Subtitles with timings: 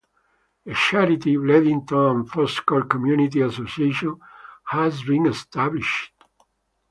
[0.65, 4.19] A charity, Bledington and Foscot Community Association,
[4.71, 6.11] has been established.